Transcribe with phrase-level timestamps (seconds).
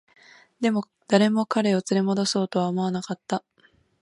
[0.59, 3.43] でも、誰も彼を連れ戻そうとは思わなかった